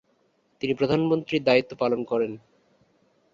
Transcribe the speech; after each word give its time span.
তিনি 0.61 0.73
প্রধানমন্ত্রীর 0.73 1.43
দায়িত্ব 1.43 1.71
পালন 1.79 2.03
করেন। 2.03 2.31